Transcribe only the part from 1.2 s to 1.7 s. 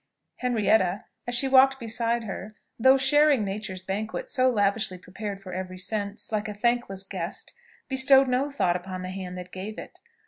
as she